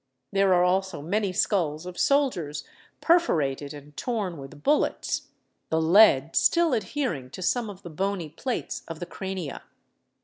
There 0.31 0.51
are 0.55 0.63
also 0.63 1.03
many 1.03 1.31
skulls 1.31 1.85
of 1.85 1.99
soldiers 1.99 2.63
perforated 3.01 3.71
and 3.71 3.95
torn 3.95 4.37
with 4.39 4.63
bullets, 4.63 5.27
the 5.69 5.79
lead 5.79 6.35
still 6.35 6.73
adhering 6.73 7.29
to 7.29 7.43
some 7.43 7.69
of 7.69 7.83
the 7.83 7.91
bony 7.91 8.29
plates 8.29 8.81
of 8.87 8.99
the 8.99 9.05
crania. 9.05 9.61